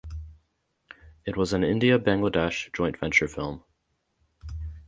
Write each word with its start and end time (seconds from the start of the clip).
It 1.27 1.37
was 1.37 1.53
an 1.53 1.63
India 1.63 1.99
Bangladesh 1.99 2.73
joint 2.73 2.97
venture 2.97 3.27
film. 3.27 3.63